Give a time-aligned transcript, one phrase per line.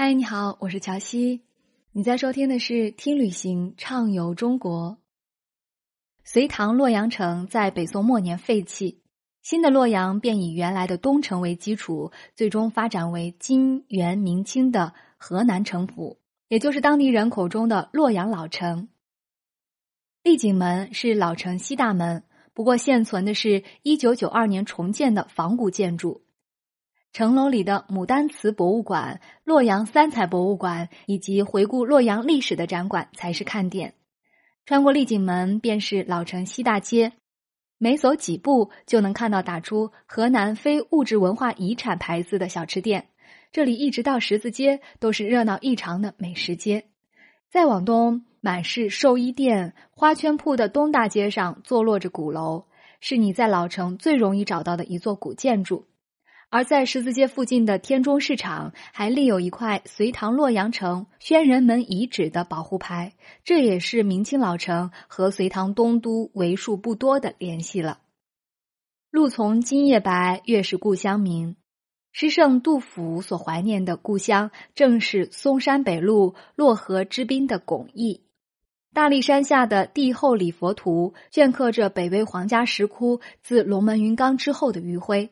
[0.00, 1.42] 嗨，你好，我是乔西。
[1.90, 4.92] 你在收听的是《听旅行畅游中国》。
[6.22, 9.02] 隋唐洛阳城在北宋末年废弃，
[9.42, 18.88] 新的洛阳便以原来的东城为基础，最终发展为金元明清的河南城府，也就是当地人口中的洛阳老城。
[20.22, 22.22] 丽景门是老城西大门，
[22.54, 26.22] 不过现存的是一九九二年重建的仿古建筑。
[27.12, 33.94] 城楼里的牡丹瓷博物馆、洛阳三彩博物馆以及回顾洛阳历史的展馆才是看点。
[34.66, 37.12] 穿过丽景门，便是老城西大街，
[37.78, 43.08] 每走几步就能看到打出“河南非物质文化遗产”牌子的小吃店。
[43.50, 46.84] 这里一直到十字街都是热闹异常的美食街。
[47.50, 52.66] 再往东，满是寿衣店、花圈铺的东大街上坐落着鼓楼，
[53.00, 55.86] 是你在老城最容易找到的一座古建筑。
[56.50, 63.12] 而在十字街附近的天中市场，还立有一块隋唐洛阳城宣仁门遗址的保护牌，
[63.44, 67.98] 这也是明清老城和隋唐东都为数不多的联系了。
[69.10, 71.56] 路从今夜白，月是故乡明。
[72.12, 78.22] 诗圣杜甫所怀念的故乡，正是嵩山北路洛河之滨的巩义。
[78.94, 85.30] 大历山下的帝后礼佛图，镌刻着北魏皇家石窟自龙门云冈之后的余晖。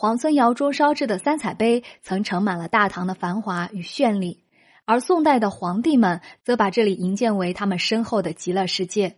[0.00, 4.44] 黄村窑中烧制的三彩杯，曾盛满了大唐的繁华与绚丽，
[4.84, 9.16] 而宋代的皇帝们则把这里营建为他们身后的极乐世界。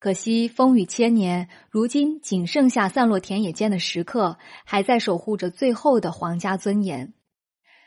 [0.00, 7.12] 可惜风雨千年，如今仅剩下散落田野间的石刻，还在守护着最后的皇家尊严。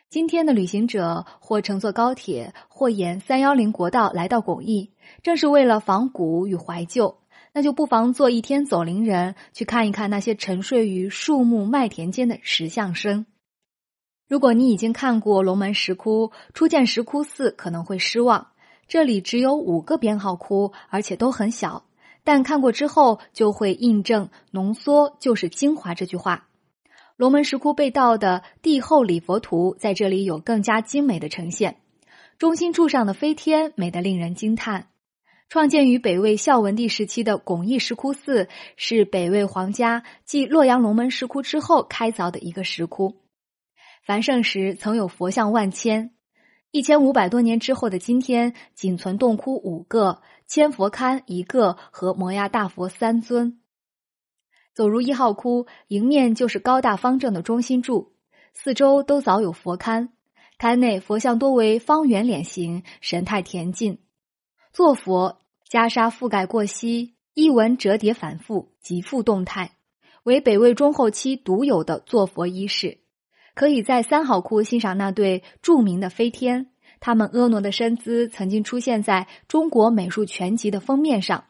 [0.09, 4.93] 今天的旅行者或乘坐高铁，或沿三幺零国道来到巩义，
[5.23, 7.17] 正是为了仿古与怀旧。
[7.59, 13.25] 那就不妨做一天走灵人，去看一看那些沉睡于树木麦田间的石像生。
[14.29, 18.51] 如果你已经看过龙门石窟，初见石窟寺可能会失望。
[18.87, 21.83] 这里只有五个编号窟，而且都很小。
[22.23, 26.47] 但看过之后，就会印证“浓缩就是精华”这句话。
[27.17, 31.75] 龙门石窟被盗的帝后礼佛图在这里有更加精美的呈现，
[32.37, 34.87] 中心柱上的飞天美得令人惊叹。
[35.49, 43.15] 创建于北魏孝文帝时期的巩义石窟寺，是北魏皇家继洛阳龙门石窟之后开凿的一个石窟。
[44.05, 46.11] 繁盛时曾有佛像万千，
[46.69, 53.59] 一千五百多年之后的今天，仅存洞窟五个、千佛龛一个和摩崖大佛三尊。
[54.75, 58.13] 走入一号窟，迎面就是高大方正的中心柱，
[58.53, 60.09] 四周都早有佛龛，
[60.59, 63.97] 龛内佛像多为方圆脸型，神态恬静。
[64.71, 69.71] 坐佛袈裟覆盖过膝，衣纹折叠反复，极富动态，
[70.23, 72.99] 为北魏中后期独有的坐佛仪式。
[73.55, 76.67] 可以在三好窟欣赏那对著名的飞天，
[77.01, 81.45] 他们婀娜的身姿曾经出现在中国美术全集的封面上。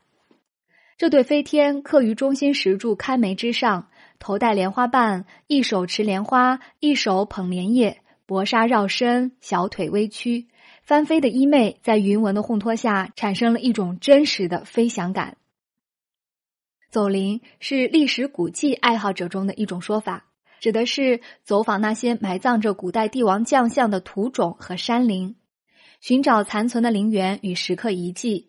[0.97, 10.47] 这对飞天刻于中心石柱龛楣之上，头戴莲花瓣，一手持莲花，一手捧莲叶，薄纱绕身，小腿微曲。
[10.89, 15.37] 翻飞的衣袂在云纹的烘托下，产生了一种真实的飞翔感。
[16.89, 20.25] 走灵是历史古迹爱好者中的一种说法，
[20.59, 25.35] 指的是走访那些埋葬着古代帝王将相的土冢和山林，
[26.01, 28.47] 寻找残存的陵园与石刻遗迹。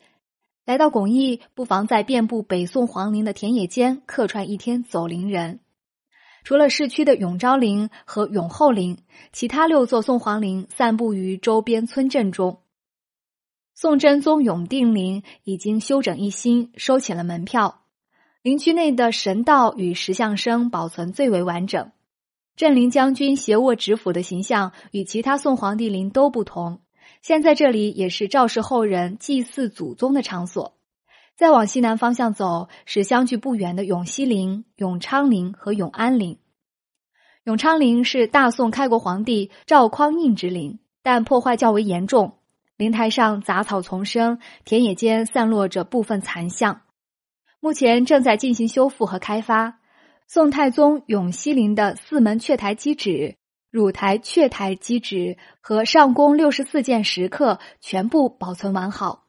[0.64, 5.60] 来到巩义，不妨在遍布北宋皇陵的田野间客串一天走灵人。
[6.42, 8.98] 除了市区的永昭陵和永后陵，
[9.32, 12.60] 其他六座宋皇陵散布于周边村镇中。
[13.74, 17.82] 宋真宗永定陵已经修整一新，收起了门票。
[18.42, 21.92] 陵区内的神道与石像生保存最为完整。
[22.56, 26.80] 镇陵将军斜卧执斧的形象与其他宋皇帝陵都不同。
[27.22, 30.79] 现在这里也是赵氏后人祭祀祖宗的场所。
[31.40, 36.36] 再往西南方向走，是相距不远的永熙陵、永昌陵和永安陵。
[37.44, 42.36] 永昌陵是大宋开国皇帝赵匡胤之陵，但破坏较为严重。
[42.76, 46.82] 陵台上杂草丛生，田野间散落着部分残像，
[47.58, 49.78] 目前正在进行修复和开发。
[50.26, 53.36] 宋太宗永熙陵的四门阙台基址、
[53.70, 59.24] 乳台阙台基址和上宫六十四件石刻全部保存完好。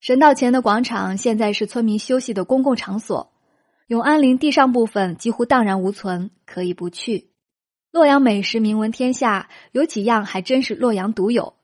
[0.00, 3.32] 神道前的广场现在是村民休息的公共场所。
[3.88, 7.30] 永安陵地上部分几乎荡然无存，可以不去。
[7.90, 11.54] 洛阳美食名闻天下，有几样还真是洛阳独有，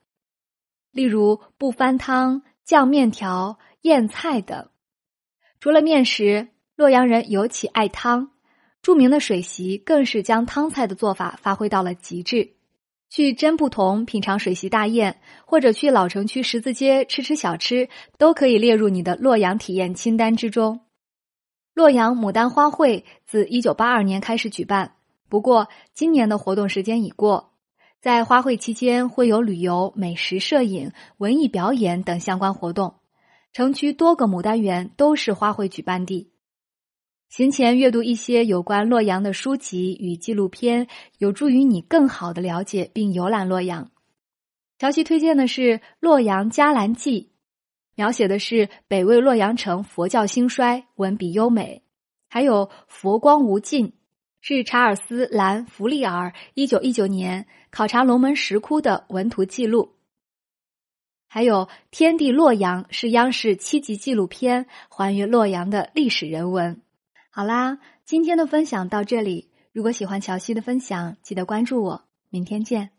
[0.90, 4.70] 例如不翻汤、酱面条、燕菜等。
[5.60, 8.30] 除了面食，洛阳人尤其爱汤，
[8.80, 12.53] 著名的水席更是将汤菜的做法发挥到了极致。
[13.14, 17.88] 去真不同品尝水席大宴，或者去老城区十字街吃吃小吃，
[18.18, 20.80] 都可以列入你的洛阳体验清单之中。
[21.74, 24.96] 洛阳牡丹花卉自一九八二年开始举办，
[25.28, 27.52] 不过今年的活动时间已过。
[28.00, 32.96] 在花卉期间，会有旅游、美食、摄影、文艺表演等相关活动。
[33.52, 36.32] 城区多个牡丹园都是花卉举办地。
[37.28, 40.86] 行前阅读一些有关洛阳的书籍与纪录片，
[41.18, 43.90] 有助于你更好的了解并游览洛阳。
[44.78, 47.22] 乔西推荐的是《洛阳伽蓝记》，
[47.96, 51.82] 描写的是北魏洛阳城佛教兴衰，文笔优美。
[52.28, 53.88] 还有《佛光无尽》，
[54.40, 59.94] 是查尔斯·兰弗利尔一九一九年考察龙门石窟的文图记录。
[61.28, 66.80] 还有《天地洛阳》，是央视七集纪录片，还原洛阳的历史人文。
[67.36, 69.50] 好啦，今天的分享到这里。
[69.72, 72.04] 如果喜欢乔西的分享，记得关注我。
[72.30, 72.90] 明天见。